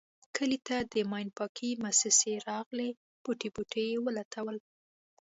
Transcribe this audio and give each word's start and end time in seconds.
کلي 0.35 0.59
ته 0.67 0.77
د 0.91 0.95
ماین 1.11 1.29
پاکی 1.37 1.69
موسیسه 1.83 2.33
راغلې 2.49 2.89
بوټی 3.23 3.49
بوټی 3.55 3.83
یې 3.91 3.97
و 4.03 4.05
لټولو. 4.17 4.61